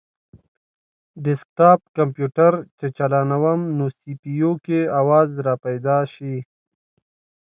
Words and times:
ډیسکټاپ 1.23 1.79
کمپیوټر 1.97 2.53
چې 2.77 2.87
چالانووم 2.97 3.61
نو 3.77 3.85
سي 3.97 4.11
پي 4.21 4.31
یو 4.41 4.53
کې 4.65 4.79
اواز 4.99 5.29
راپیدا 5.47 5.97
شي 6.13 6.35